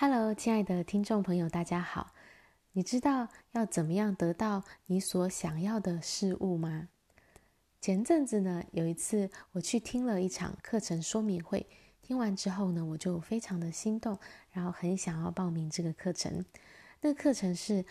[0.00, 2.14] Hello，亲爱的听众朋友，大家好。
[2.70, 6.88] 你知道要怎么样得到你所想要的事物吗？
[7.80, 11.66] 前阵子呢，有一次我去听了一场课程说明会，
[12.00, 14.16] 听完之后呢，我就非常的心动，
[14.52, 16.44] 然后很想要报名这个课程。
[17.00, 17.84] 那个课程是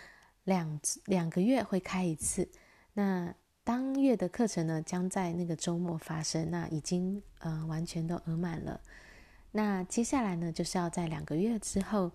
[0.46, 2.50] 两两个月会开一次，
[2.94, 3.36] 那
[3.66, 8.80] 当月的课程呢，将在那个周末发生，那已经呃完全都额满了。
[9.52, 12.11] 那接下来呢，就是要在两个月之后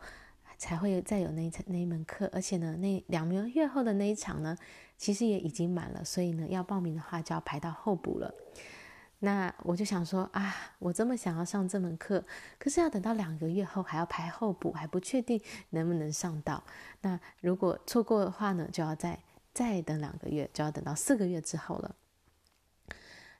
[0.58, 4.56] 才会再有那一那一门课，而且呢，那两个月后的那一场呢，
[4.96, 8.32] 其实也已经满了，所以呢，要报名的话就要排到候补了。
[9.20, 12.24] 那我就想说啊，我这么想要上这门课，
[12.58, 15.40] 可是要等到两个月后还要排候补，还不确定
[15.70, 16.62] 能不能上到。
[17.00, 19.18] 那如果错过的话呢，就要再
[19.52, 21.96] 再等两个月，就要等到四个月之后了。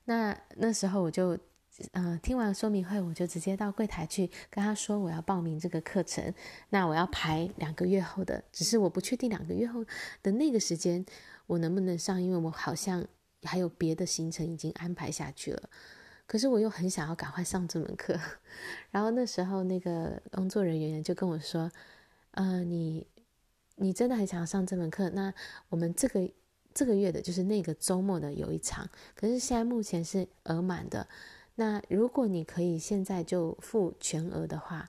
[0.06, 1.38] 那那时候我就。
[1.92, 6.32] 嗯、呃，听完说明会，我就直接到柜台去跟他说我要报名这个课程。
[6.70, 9.84] 那我要排两个月后的，只是我不确定两个月后
[10.22, 11.04] 的那个时间
[11.46, 13.04] 我能不能上，因为我好像
[13.42, 15.68] 还有别的行程已经安排下去了。
[16.26, 18.18] 可是我又很想要赶快上这门课。
[18.90, 21.70] 然后那时候那个工作人员就跟我说
[22.32, 23.06] ：“呃，你
[23.76, 25.10] 你真的很想要上这门课？
[25.10, 25.32] 那
[25.68, 26.30] 我们这个
[26.72, 31.06] 这个月的就是那个周末的有一场，可是现在目前是额满的。”
[31.54, 34.88] 那如果你可以现在就付全额的话，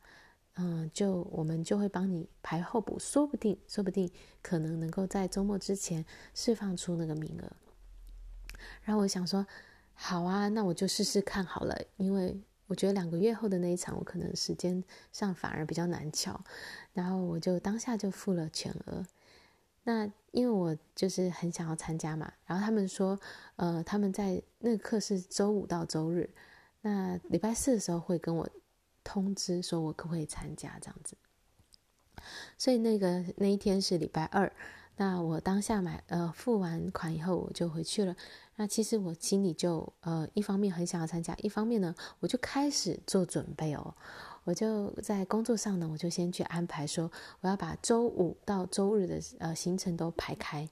[0.56, 4.10] 嗯，就我们就会帮你排候补，说不定，说不定
[4.42, 7.52] 可能能够在周末之前释放出那个名额。
[8.84, 9.46] 然后我想说，
[9.94, 16.40] 好啊，那我就试试看好了，因为我觉得两个月后的那一场，我可能时间上反而比较难乔。
[16.94, 19.06] 然后我就当下就付了全额。
[19.84, 23.20] 那因为我就是很想要参加嘛，然后他们说，
[23.58, 26.30] 呃，他们在那个课是周五到周日。
[26.86, 28.48] 那礼拜四的时候会跟我
[29.04, 31.18] 通知说，我可不可以参加这样子。
[32.58, 34.52] 所以那个那一天是礼拜二，
[34.98, 38.16] 那我当下买呃付完款以后我就回去了。
[38.58, 43.96] 那其实我心里就呃一方面很想要参加，一方面呢我就开始做准备哦。
[44.44, 47.10] 我就在工作上呢，我就先去安排说，
[47.40, 50.68] 我要把周五到周日的呃行程都排开，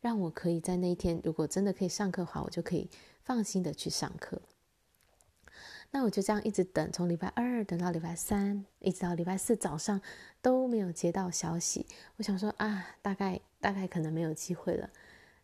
[0.00, 2.88] 让我可以在那一天如果真的可以上课的话，我就可以
[3.24, 4.40] 放心的去上课。
[5.96, 9.98] 那我就这样一直等，从礼拜二等到礼拜三，一直到礼拜四早上
[10.42, 11.86] 都没有接到消息。
[12.18, 14.90] 我想说啊，大概大概可能没有机会了。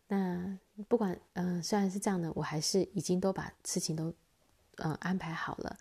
[0.09, 0.55] 那
[0.87, 4.13] 不管嗯、虽然是这样的，我还是已经都把事情都
[4.75, 5.75] 嗯、安排好了。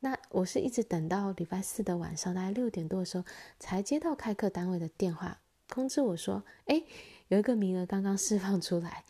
[0.00, 3.24] 那我是一直等到礼拜四的晚上，大概六点多的时候，
[3.58, 6.82] 才接到开课单位的电话通知我说，哎，
[7.28, 9.02] 有一个名额刚刚释放出来，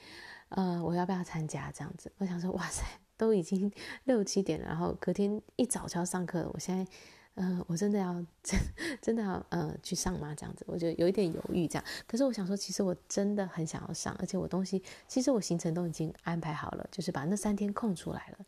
[0.51, 1.73] 呃，我要不要参加？
[1.73, 2.85] 这样子，我想说，哇塞。
[3.21, 3.71] 都已经
[4.05, 6.51] 六七点了，然后隔天一早就要上课了。
[6.55, 6.91] 我现在，
[7.35, 8.59] 呃，我真的要真
[9.03, 10.35] 真的要呃去上吗？
[10.35, 11.69] 这样子，我就有一点犹豫。
[11.69, 18.39] 这样，可是我想说，其实我真的很想要上，而且我东西其实我行程都已经安排好了，就是把那三天空出来了。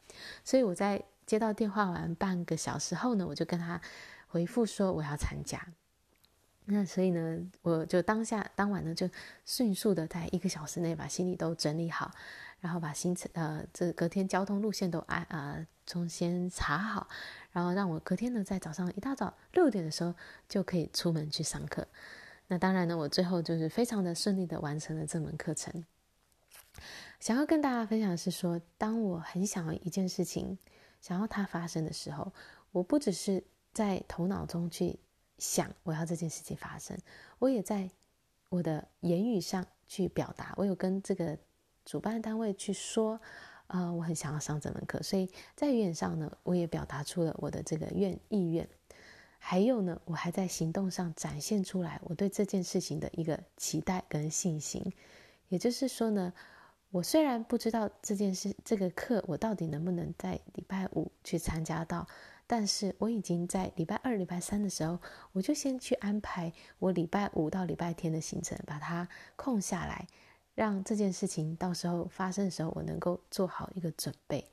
[0.42, 3.78] 所以我在接到电话完半个小时后呢，我就跟他
[4.28, 5.68] 回复说我要参加。
[6.64, 9.08] 那所以呢，我就当下当晚呢，就
[9.44, 12.10] 迅速的在一个小时内把行李都整理好。
[12.60, 17.08] 然后把行程呃，这隔天交通路线都安呃从先查好，
[17.50, 20.14] 然后让我隔天呢在早上一大早六点的时候
[20.48, 21.84] 就可以出门去上课。
[22.46, 25.84] 那当然呢，我最后就是非常的顺利的完成了这门课程。
[27.18, 30.56] 想要跟大家分享的是说，当我很想要一件事情，
[31.00, 32.32] 想要它发生的时候，
[32.70, 33.42] 我不只是
[33.72, 35.00] 在头脑中去
[35.38, 36.96] 想我要这件事情发生，
[37.38, 37.90] 我也在
[38.48, 40.54] 我的言语上去表达。
[40.56, 41.38] 我有跟这个。
[41.84, 43.20] 主办单位去说，
[43.66, 48.68] 呃，我很想要上这门课，所以在语言上呢，我也表达出了我的这个愿意愿，
[49.36, 54.92] 还有呢，我还在行动上展现出来我对这件事情的一个期待跟信心。
[55.48, 56.32] 也就是说呢，
[56.92, 62.06] 我虽然不知道这件事这个课我到底能不能在礼拜五去参加到，
[62.52, 64.98] 但是我已经在礼拜二、礼拜三的时候，
[65.32, 70.06] 我就先去安排我礼拜五到礼拜天的行程，把它空下来。
[70.54, 74.46] 让这件事情到时候发生的时候，我能够做好一个准备。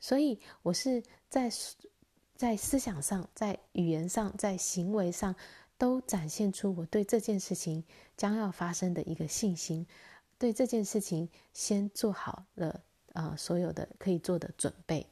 [0.00, 1.50] 所以，我是在
[2.34, 5.36] 在思想上、在语言上、在行为上，
[5.76, 7.84] 都展现出我对这件事情
[8.16, 9.86] 将要发生的一个信心。
[10.38, 12.80] 对这件事情，先做好了
[13.12, 15.06] 呃所有的可以做的准备，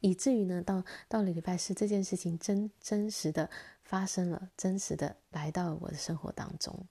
[0.00, 3.50] 以至于呢，到到了礼拜四，这件事情真真实的
[3.82, 6.86] 发生了，真实的来到了我的生活当中。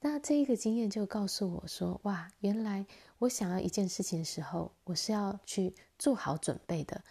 [0.00, 2.86] 那这一个经验就告诉我说：“哇，原来
[3.18, 7.02] 我想要一件事情的时候，我是要去做好准备的。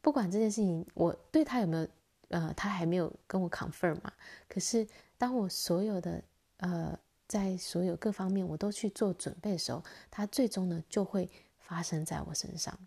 [0.00, 1.86] 不管这件事情我对他有没有
[2.28, 4.12] 呃，他还没有跟我 confirm 嘛。
[4.48, 4.86] 可是
[5.18, 6.22] 当我所有的
[6.58, 11.28] 呃，在所有各方面我都去做准备的时候，他最终呢就会
[11.58, 12.78] 发生在我身上。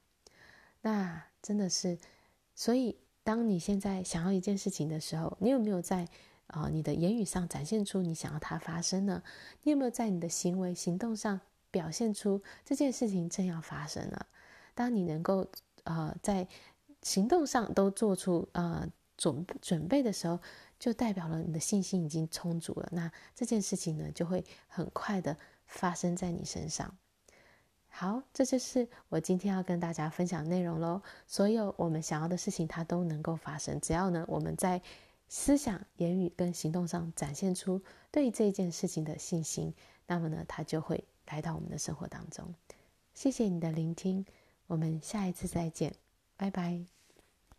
[0.81, 1.97] 那真的是，
[2.55, 6.07] 所以当你现在想要一件事情的时候，你有没有在
[6.47, 9.23] 啊、你的言语上展现出你想要它发生呢？
[9.63, 11.39] 你有没有在你的行为行动上
[11.71, 14.27] 表现出这件事情正要发生了？
[14.73, 15.47] 当你能够
[15.85, 16.45] 呃在
[17.03, 18.85] 行动上都做出呃
[19.15, 20.39] 准准备的时候，
[20.77, 22.89] 就代表了你的信心已经充足了。
[22.91, 26.97] 那这件事情呢，就会很快的发生在你身上。
[28.01, 31.03] 好，这就是我今天要跟大家分享内容喽。
[31.27, 34.81] 所有我们想要的事情，它都能够发生，只要呢我们在
[35.30, 39.71] 思想、言语跟行动上展现出对这件事情的信心，
[40.07, 42.56] 那么呢，它就会来到我们的生活当中。
[43.13, 44.25] 谢谢你的聆听。
[44.65, 45.94] 我们下一次再见，
[46.36, 47.00] 拜拜。